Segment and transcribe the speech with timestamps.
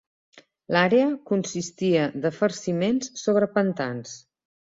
[0.75, 4.17] L'àrea consistia de farciments sobre pantans.